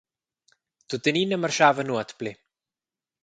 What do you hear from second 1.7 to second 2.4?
nuot pli.